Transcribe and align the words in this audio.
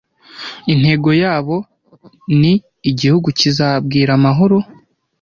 Intego 0.73 1.09
yabo 1.23 1.55
ni 2.39 2.53
"Igihugu 2.89 3.27
kizabwira 3.39 4.11
amahoro 4.19 4.57